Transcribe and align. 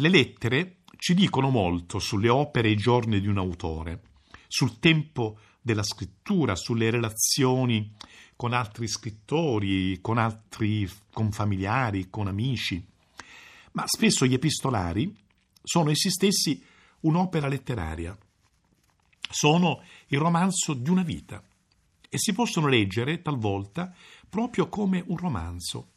Le 0.00 0.08
lettere 0.08 0.76
ci 0.96 1.12
dicono 1.12 1.50
molto 1.50 1.98
sulle 1.98 2.28
opere 2.28 2.68
e 2.68 2.70
i 2.70 2.76
giorni 2.76 3.20
di 3.20 3.26
un 3.26 3.36
autore, 3.36 4.02
sul 4.46 4.78
tempo 4.78 5.40
della 5.60 5.82
scrittura, 5.82 6.54
sulle 6.54 6.88
relazioni 6.90 7.94
con 8.36 8.52
altri 8.52 8.86
scrittori, 8.86 9.98
con 10.00 10.18
altri 10.18 10.88
con 11.12 11.32
familiari, 11.32 12.08
con 12.10 12.28
amici. 12.28 12.80
Ma 13.72 13.82
spesso 13.88 14.24
gli 14.24 14.34
epistolari 14.34 15.12
sono 15.64 15.90
essi 15.90 16.10
stessi 16.10 16.62
un'opera 17.00 17.48
letteraria. 17.48 18.16
Sono 19.28 19.82
il 20.06 20.18
romanzo 20.20 20.74
di 20.74 20.90
una 20.90 21.02
vita 21.02 21.42
e 22.08 22.18
si 22.18 22.32
possono 22.32 22.68
leggere 22.68 23.20
talvolta 23.20 23.92
proprio 24.28 24.68
come 24.68 25.02
un 25.08 25.16
romanzo 25.16 25.94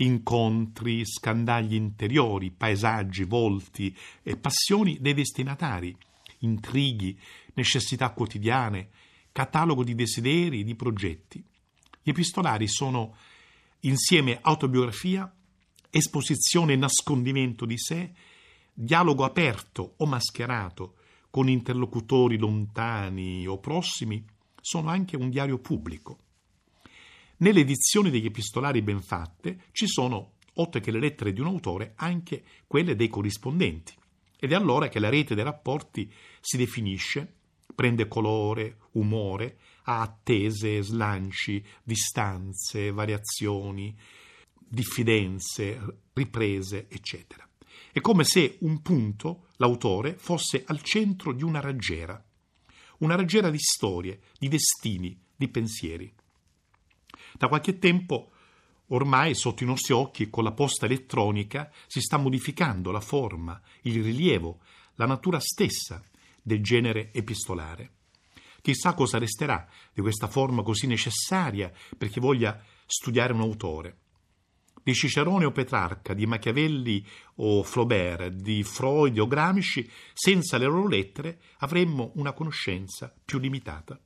incontri, 0.00 1.04
scandagli 1.04 1.74
interiori, 1.74 2.50
paesaggi, 2.50 3.24
volti 3.24 3.94
e 4.22 4.36
passioni 4.36 4.98
dei 5.00 5.14
destinatari, 5.14 5.96
intrighi, 6.38 7.18
necessità 7.54 8.10
quotidiane, 8.10 8.88
catalogo 9.32 9.84
di 9.84 9.94
desideri, 9.94 10.64
di 10.64 10.74
progetti. 10.74 11.42
Gli 12.02 12.10
epistolari 12.10 12.66
sono 12.68 13.14
insieme 13.80 14.38
autobiografia, 14.40 15.32
esposizione 15.90 16.72
e 16.72 16.76
nascondimento 16.76 17.66
di 17.66 17.78
sé, 17.78 18.12
dialogo 18.72 19.24
aperto 19.24 19.94
o 19.98 20.06
mascherato 20.06 20.94
con 21.28 21.48
interlocutori 21.48 22.38
lontani 22.38 23.46
o 23.46 23.58
prossimi, 23.58 24.24
sono 24.60 24.88
anche 24.88 25.16
un 25.16 25.30
diario 25.30 25.58
pubblico. 25.58 26.18
Nelle 27.40 27.60
edizioni 27.60 28.10
degli 28.10 28.26
epistolari 28.26 28.82
ben 28.82 29.00
fatte 29.00 29.64
ci 29.72 29.86
sono, 29.86 30.34
oltre 30.54 30.80
che 30.80 30.90
le 30.90 31.00
lettere 31.00 31.32
di 31.32 31.40
un 31.40 31.46
autore, 31.46 31.94
anche 31.96 32.44
quelle 32.66 32.94
dei 32.94 33.08
corrispondenti. 33.08 33.94
Ed 34.38 34.52
è 34.52 34.54
allora 34.54 34.88
che 34.88 34.98
la 34.98 35.08
rete 35.08 35.34
dei 35.34 35.44
rapporti 35.44 36.12
si 36.38 36.58
definisce, 36.58 37.36
prende 37.74 38.08
colore, 38.08 38.76
umore, 38.92 39.58
ha 39.84 40.02
attese, 40.02 40.82
slanci, 40.82 41.64
distanze, 41.82 42.90
variazioni, 42.90 43.96
diffidenze, 44.58 46.02
riprese, 46.12 46.88
eccetera. 46.90 47.48
È 47.90 48.02
come 48.02 48.24
se 48.24 48.58
un 48.60 48.82
punto, 48.82 49.46
l'autore, 49.56 50.14
fosse 50.18 50.62
al 50.66 50.82
centro 50.82 51.32
di 51.32 51.42
una 51.42 51.60
raggiera, 51.60 52.22
una 52.98 53.14
raggiera 53.14 53.48
di 53.48 53.58
storie, 53.58 54.20
di 54.38 54.48
destini, 54.48 55.18
di 55.34 55.48
pensieri. 55.48 56.12
Da 57.36 57.48
qualche 57.48 57.78
tempo 57.78 58.32
ormai 58.88 59.34
sotto 59.34 59.62
i 59.62 59.66
nostri 59.66 59.94
occhi 59.94 60.30
con 60.30 60.44
la 60.44 60.52
posta 60.52 60.86
elettronica 60.86 61.70
si 61.86 62.00
sta 62.00 62.16
modificando 62.16 62.90
la 62.90 63.00
forma, 63.00 63.60
il 63.82 64.02
rilievo, 64.02 64.60
la 64.94 65.06
natura 65.06 65.38
stessa 65.40 66.02
del 66.42 66.62
genere 66.62 67.12
epistolare. 67.12 67.92
Chissà 68.60 68.94
cosa 68.94 69.18
resterà 69.18 69.66
di 69.92 70.02
questa 70.02 70.28
forma 70.28 70.62
così 70.62 70.86
necessaria 70.86 71.72
per 71.96 72.08
chi 72.08 72.20
voglia 72.20 72.62
studiare 72.84 73.32
un 73.32 73.40
autore. 73.40 73.98
Di 74.82 74.94
Cicerone 74.94 75.44
o 75.44 75.52
Petrarca, 75.52 76.14
di 76.14 76.26
Machiavelli 76.26 77.06
o 77.36 77.62
Flaubert, 77.62 78.28
di 78.32 78.62
Freud 78.62 79.18
o 79.18 79.26
Gramsci, 79.26 79.88
senza 80.12 80.58
le 80.58 80.64
loro 80.64 80.88
lettere 80.88 81.40
avremmo 81.58 82.12
una 82.16 82.32
conoscenza 82.32 83.14
più 83.24 83.38
limitata. 83.38 83.98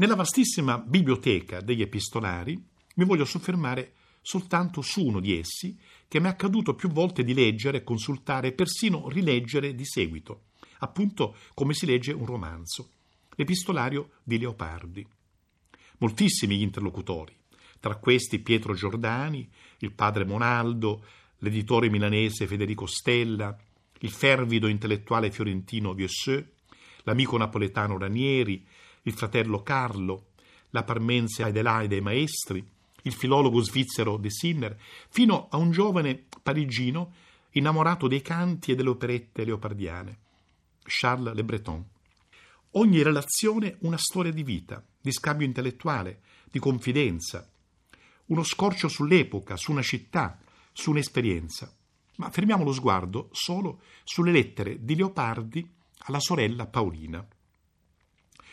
Nella 0.00 0.14
vastissima 0.14 0.78
biblioteca 0.78 1.60
degli 1.60 1.82
epistolari 1.82 2.58
mi 2.94 3.04
voglio 3.04 3.26
soffermare 3.26 3.92
soltanto 4.22 4.80
su 4.80 5.04
uno 5.04 5.20
di 5.20 5.36
essi 5.36 5.78
che 6.08 6.18
mi 6.20 6.24
è 6.24 6.30
accaduto 6.30 6.74
più 6.74 6.88
volte 6.88 7.22
di 7.22 7.34
leggere, 7.34 7.84
consultare 7.84 8.48
e 8.48 8.52
persino 8.52 9.10
rileggere 9.10 9.74
di 9.74 9.84
seguito, 9.84 10.44
appunto 10.78 11.36
come 11.52 11.74
si 11.74 11.84
legge 11.84 12.12
un 12.12 12.24
romanzo, 12.24 12.92
l'epistolario 13.34 14.12
di 14.22 14.38
Leopardi. 14.38 15.06
Moltissimi 15.98 16.56
gli 16.56 16.62
interlocutori, 16.62 17.36
tra 17.78 17.96
questi 17.96 18.38
Pietro 18.38 18.72
Giordani, 18.72 19.46
il 19.80 19.92
padre 19.92 20.24
Monaldo, 20.24 21.04
l'editore 21.40 21.90
milanese 21.90 22.46
Federico 22.46 22.86
Stella, 22.86 23.54
il 23.98 24.10
fervido 24.10 24.66
intellettuale 24.66 25.30
fiorentino 25.30 25.92
Vieusseux, 25.92 26.42
l'amico 27.02 27.36
napoletano 27.36 27.98
Ranieri, 27.98 28.66
il 29.02 29.12
fratello 29.12 29.62
Carlo, 29.62 30.28
la 30.70 30.84
parmense 30.84 31.42
Adelaide 31.42 32.00
Maestri, 32.00 32.66
il 33.02 33.14
filologo 33.14 33.60
svizzero 33.60 34.16
De 34.16 34.30
Sinner, 34.30 34.78
fino 35.08 35.48
a 35.50 35.56
un 35.56 35.70
giovane 35.70 36.26
parigino 36.42 37.12
innamorato 37.52 38.08
dei 38.08 38.22
canti 38.22 38.72
e 38.72 38.74
delle 38.74 38.90
operette 38.90 39.44
leopardiane, 39.44 40.18
Charles 40.82 41.34
Le 41.34 41.44
Breton. 41.44 41.84
Ogni 42.72 43.02
relazione 43.02 43.76
una 43.80 43.98
storia 43.98 44.32
di 44.32 44.44
vita, 44.44 44.84
di 45.00 45.10
scambio 45.12 45.46
intellettuale, 45.46 46.20
di 46.50 46.58
confidenza, 46.58 47.48
uno 48.26 48.42
scorcio 48.44 48.86
sull'epoca, 48.86 49.56
su 49.56 49.72
una 49.72 49.82
città, 49.82 50.38
su 50.72 50.90
un'esperienza. 50.90 51.72
Ma 52.16 52.30
fermiamo 52.30 52.62
lo 52.62 52.72
sguardo 52.72 53.28
solo 53.32 53.80
sulle 54.04 54.30
lettere 54.30 54.84
di 54.84 54.94
Leopardi 54.94 55.68
alla 56.04 56.20
sorella 56.20 56.66
Paolina. 56.66 57.26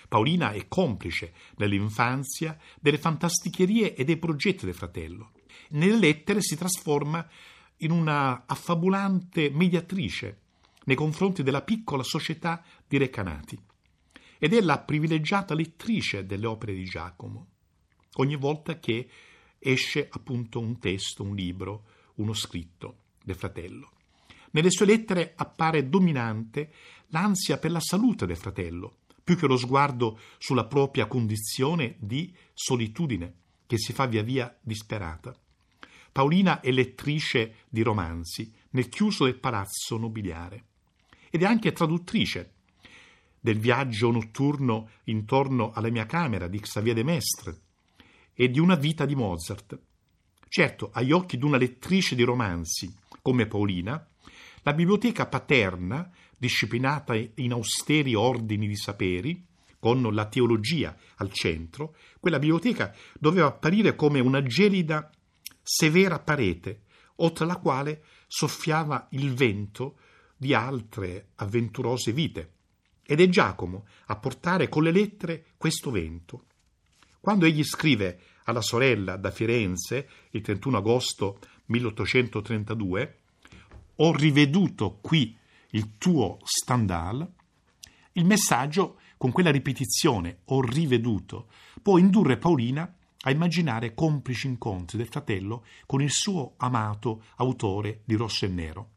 Paolina 0.08 0.52
è 0.52 0.68
complice 0.68 1.34
nell'infanzia 1.58 2.58
delle 2.80 2.98
fantasticherie 2.98 3.94
e 3.94 4.04
dei 4.04 4.18
progetti 4.18 4.66
del 4.66 4.74
fratello. 4.74 5.32
Nelle 5.70 5.98
lettere 5.98 6.42
si 6.42 6.56
trasforma 6.56 7.28
in 7.78 7.92
una 7.92 8.46
affabulante 8.46 9.50
mediatrice 9.50 10.42
nei 10.86 10.96
confronti 10.96 11.44
della 11.44 11.62
piccola 11.62 12.04
società 12.04 12.64
di 12.88 12.98
Recanati 12.98 13.60
ed 14.40 14.54
è 14.54 14.62
la 14.62 14.80
privilegiata 14.80 15.54
lettrice 15.54 16.26
delle 16.26 16.46
opere 16.46 16.74
di 16.74 16.86
Giacomo. 16.86 17.48
Ogni 18.16 18.36
volta 18.36 18.80
che 18.80 19.10
esce 19.60 20.08
appunto 20.10 20.60
un 20.60 20.80
testo, 20.80 21.24
un 21.24 21.36
libro, 21.36 21.84
uno 22.16 22.34
scritto 22.34 23.00
del 23.24 23.36
fratello. 23.36 23.92
Nelle 24.52 24.72
sue 24.72 24.86
lettere 24.86 25.34
appare 25.36 25.90
dominante 25.90 26.72
l'ansia 27.08 27.58
per 27.58 27.72
la 27.72 27.82
salute 27.82 28.26
del 28.26 28.38
fratello, 28.38 29.00
più 29.28 29.36
che 29.36 29.46
lo 29.46 29.58
sguardo 29.58 30.18
sulla 30.38 30.68
propria 30.68 31.06
condizione 31.06 31.98
di 32.00 32.34
solitudine 32.54 33.34
che 33.68 33.78
si 33.78 33.92
fa 33.92 34.06
via 34.06 34.24
via 34.24 34.58
disperata. 34.62 35.38
Paolina 36.14 36.62
è 36.62 36.72
lettrice 36.72 37.66
di 37.68 37.82
romanzi 37.82 38.50
nel 38.70 38.88
chiuso 38.88 39.26
del 39.26 39.38
palazzo 39.38 39.98
nobiliare 39.98 40.64
ed 41.30 41.42
è 41.42 41.46
anche 41.46 41.74
traduttrice 41.74 42.54
del 43.38 43.60
viaggio 43.60 44.12
notturno 44.12 44.92
intorno 45.04 45.72
alla 45.74 45.90
mia 45.90 46.06
camera 46.06 46.48
di 46.48 46.62
Xavier 46.62 46.96
de 46.96 47.04
Mestre 47.04 47.58
e 48.34 48.50
di 48.50 48.62
una 48.62 48.76
vita 48.76 49.06
di 49.06 49.16
Mozart. 49.16 49.78
Certo, 50.48 50.90
agli 50.94 51.12
occhi 51.12 51.38
di 51.38 51.44
una 51.44 51.58
lettrice 51.58 52.16
di 52.16 52.24
romanzi 52.24 52.96
come 53.22 53.46
Paolina, 53.46 54.08
la 54.62 54.74
biblioteca 54.74 55.28
paterna 55.28 56.10
disciplinata 56.38 57.16
in 57.16 57.52
austeri 57.52 58.14
ordini 58.14 58.68
di 58.68 58.76
saperi, 58.76 59.46
con 59.80 60.02
la 60.14 60.26
teologia 60.28 60.96
al 61.16 61.32
centro, 61.32 61.96
quella 62.20 62.40
biblioteca 62.40 62.94
doveva 63.20 63.48
apparire 63.48 63.96
come 63.96 64.20
una 64.20 64.42
gelida, 64.44 65.10
severa 65.62 66.20
parete, 66.20 66.84
oltre 67.18 67.46
la 67.46 67.58
quale 67.58 68.04
soffiava 68.28 69.08
il 69.12 69.34
vento 69.34 69.98
di 70.36 70.54
altre 70.54 71.30
avventurose 71.36 72.12
vite. 72.12 72.52
Ed 73.04 73.22
è 73.22 73.30
Giacomo 73.30 73.88
a 74.08 74.18
portare 74.18 74.68
con 74.68 74.84
le 74.84 74.92
lettere 74.92 75.46
questo 75.58 75.92
vento. 75.92 76.46
Quando 77.20 77.46
egli 77.46 77.64
scrive 77.64 78.20
alla 78.44 78.62
sorella 78.62 79.16
da 79.16 79.32
Firenze, 79.32 80.10
il 80.32 80.42
31 80.42 80.78
agosto 80.78 81.40
1832, 81.66 83.18
ho 83.96 84.14
riveduto 84.14 84.98
qui 85.02 85.36
il 85.72 85.98
tuo 85.98 86.38
Stendhal, 86.44 87.30
il 88.14 88.26
messaggio, 88.26 89.00
con 89.18 89.32
quella 89.32 89.52
ripetizione 89.52 90.40
ho 90.46 90.62
riveduto, 90.62 91.50
può 91.82 91.98
indurre 91.98 92.38
Paolina 92.38 92.92
a 93.22 93.32
immaginare 93.32 93.94
complici 93.94 94.48
incontri 94.48 94.98
del 94.98 95.08
fratello 95.08 95.66
con 95.86 96.02
il 96.02 96.12
suo 96.12 96.54
amato 96.58 97.24
autore 97.36 98.02
di 98.06 98.16
Rosso 98.16 98.46
e 98.46 98.48
Nero. 98.48 98.90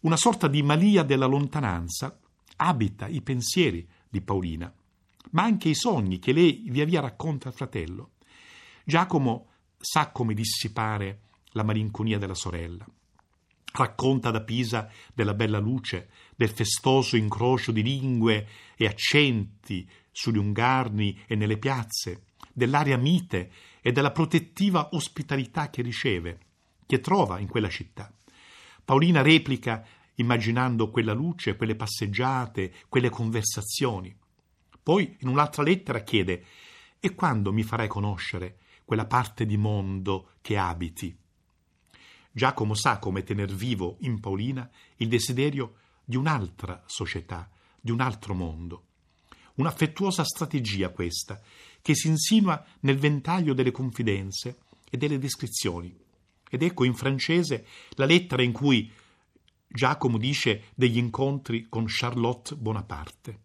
Una 0.00 0.16
sorta 0.16 0.48
di 0.48 0.62
malia 0.62 1.02
della 1.02 1.26
lontananza 1.26 2.18
abita 2.56 3.06
i 3.06 3.20
pensieri 3.20 3.86
di 4.08 4.20
Paolina, 4.20 4.72
ma 5.32 5.42
anche 5.42 5.68
i 5.68 5.74
sogni 5.74 6.18
che 6.18 6.32
lei 6.32 6.64
via 6.68 6.84
via 6.84 7.00
racconta 7.00 7.48
al 7.48 7.54
fratello. 7.54 8.12
Giacomo 8.84 9.48
sa 9.78 10.10
come 10.10 10.34
dissipare 10.34 11.20
la 11.52 11.62
malinconia 11.62 12.18
della 12.18 12.34
sorella. 12.34 12.86
Racconta 13.72 14.30
da 14.30 14.42
Pisa 14.42 14.90
della 15.14 15.34
bella 15.34 15.58
luce, 15.58 16.10
del 16.34 16.50
festoso 16.50 17.16
incrocio 17.16 17.72
di 17.72 17.82
lingue 17.82 18.48
e 18.76 18.86
accenti 18.86 19.88
sugli 20.10 20.38
ungarni 20.38 21.20
e 21.26 21.36
nelle 21.36 21.58
piazze, 21.58 22.24
dell'aria 22.52 22.96
mite 22.96 23.52
e 23.80 23.92
della 23.92 24.10
protettiva 24.10 24.90
ospitalità 24.92 25.70
che 25.70 25.82
riceve, 25.82 26.38
che 26.86 27.00
trova 27.00 27.38
in 27.38 27.46
quella 27.46 27.68
città. 27.68 28.12
Paolina 28.84 29.22
replica 29.22 29.86
immaginando 30.16 30.90
quella 30.90 31.12
luce, 31.12 31.56
quelle 31.56 31.76
passeggiate, 31.76 32.72
quelle 32.88 33.08
conversazioni. 33.08 34.14
Poi 34.82 35.16
in 35.20 35.28
un'altra 35.28 35.62
lettera 35.62 36.00
chiede 36.00 36.44
E 36.98 37.14
quando 37.14 37.52
mi 37.52 37.62
farai 37.62 37.88
conoscere 37.88 38.58
quella 38.84 39.06
parte 39.06 39.46
di 39.46 39.56
mondo 39.56 40.32
che 40.42 40.58
abiti? 40.58 41.16
Giacomo 42.32 42.74
sa 42.74 42.98
come 42.98 43.24
tener 43.24 43.52
vivo 43.52 43.96
in 44.00 44.20
Paolina 44.20 44.68
il 44.96 45.08
desiderio 45.08 45.74
di 46.04 46.16
un'altra 46.16 46.82
società, 46.86 47.50
di 47.80 47.90
un 47.90 48.00
altro 48.00 48.34
mondo. 48.34 48.84
Un'affettuosa 49.54 50.24
strategia 50.24 50.90
questa, 50.90 51.40
che 51.82 51.94
si 51.94 52.08
insinua 52.08 52.64
nel 52.80 52.98
ventaglio 52.98 53.52
delle 53.52 53.72
confidenze 53.72 54.58
e 54.88 54.96
delle 54.96 55.18
descrizioni. 55.18 55.96
Ed 56.48 56.62
ecco 56.62 56.84
in 56.84 56.94
francese 56.94 57.66
la 57.90 58.06
lettera 58.06 58.42
in 58.42 58.52
cui 58.52 58.90
Giacomo 59.66 60.18
dice 60.18 60.64
degli 60.74 60.98
incontri 60.98 61.66
con 61.68 61.84
Charlotte 61.86 62.56
Bonaparte. 62.56 63.40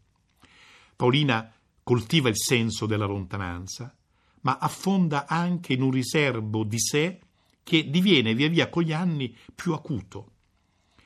Paolina 0.95 1.51
coltiva 1.83 2.29
il 2.29 2.37
senso 2.37 2.85
della 2.85 3.05
lontananza, 3.05 3.95
ma 4.41 4.57
affonda 4.57 5.27
anche 5.27 5.73
in 5.73 5.81
un 5.81 5.91
riservo 5.91 6.63
di 6.63 6.79
sé 6.79 7.19
che 7.65 7.89
diviene 7.89 8.35
via 8.35 8.47
via 8.47 8.69
con 8.69 8.83
gli 8.83 8.93
anni 8.93 9.35
più 9.55 9.73
acuto. 9.73 10.33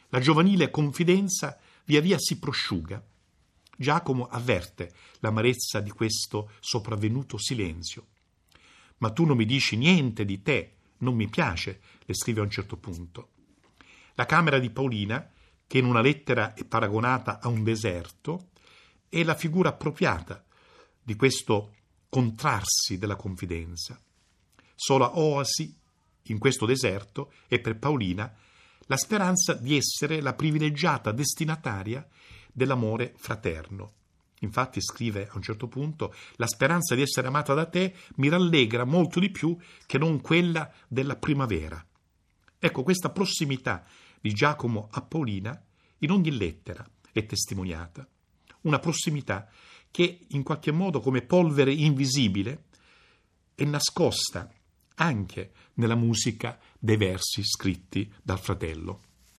La 0.10 0.20
giovanile 0.20 0.70
confidenza 0.70 1.58
via 1.86 2.02
via 2.02 2.18
si 2.20 2.38
prosciuga. 2.38 3.02
Giacomo 3.78 4.28
avverte 4.28 4.94
l'amarezza 5.20 5.80
di 5.80 5.90
questo 5.90 6.52
sopravvenuto 6.60 7.38
silenzio. 7.38 8.08
Ma 8.98 9.10
tu 9.12 9.24
non 9.24 9.38
mi 9.38 9.46
dici 9.46 9.78
niente 9.78 10.26
di 10.26 10.42
te, 10.42 10.76
non 10.98 11.16
mi 11.16 11.30
piace, 11.30 11.80
le 12.04 12.14
scrive 12.14 12.42
a 12.42 12.44
un 12.44 12.50
certo 12.50 12.76
punto. 12.76 13.30
La 14.16 14.26
camera 14.26 14.60
di 14.60 14.70
Paolina, 14.70 15.32
che 15.66 15.78
in 15.78 15.86
una 15.86 16.02
lettera 16.02 16.56
è 16.56 16.66
paragonata 16.66 17.40
a 17.40 17.48
un 17.48 17.64
deserto, 17.64 18.50
è 19.08 19.24
la 19.24 19.36
figura 19.36 19.70
appropriata 19.70 20.44
di 21.02 21.16
questo 21.16 21.76
contrarsi 22.10 22.98
della 22.98 23.16
confidenza. 23.16 23.98
Sola 24.76 25.18
oasi 25.18 25.79
in 26.32 26.40
questo 26.40 26.66
deserto 26.66 27.32
è 27.48 27.60
per 27.60 27.78
Paolina 27.78 28.34
la 28.88 28.98
speranza 28.98 29.54
di 29.54 29.78
essere 29.78 30.22
la 30.22 30.34
privilegiata 30.34 31.12
destinataria 31.12 32.08
dell'amore 32.52 33.14
fraterno. 33.18 33.94
Infatti 34.40 34.82
scrive 34.82 35.28
a 35.28 35.36
un 35.36 35.42
certo 35.42 35.68
punto, 35.68 36.14
la 36.36 36.48
speranza 36.48 36.96
di 36.96 37.02
essere 37.02 37.28
amata 37.28 37.54
da 37.54 37.66
te 37.66 37.94
mi 38.16 38.30
rallegra 38.30 38.86
molto 38.86 39.20
di 39.20 39.30
più 39.30 39.56
che 39.86 39.98
non 39.98 40.22
quella 40.22 40.72
della 40.88 41.18
primavera. 41.18 41.86
Ecco, 42.58 42.84
questa 42.84 43.10
prossimità 43.10 43.86
di 44.20 44.34
Giacomo 44.34 44.88
a 44.92 45.02
Paolina 45.02 45.62
in 46.00 46.12
ogni 46.12 46.36
lettera 46.36 46.88
è 47.12 47.26
testimoniata. 47.26 48.08
Una 48.62 48.80
prossimità 48.80 49.50
che 49.92 50.26
in 50.30 50.44
qualche 50.44 50.72
modo 50.72 51.00
come 51.00 51.22
polvere 51.22 51.74
invisibile 51.74 52.66
è 53.56 53.64
nascosta 53.66 54.50
anche 55.00 55.52
nella 55.76 55.96
musica 55.96 56.60
dei 56.78 56.98
versi 56.98 57.44
scritti 57.44 58.12
dal 58.22 58.40
fratello. 58.40 59.02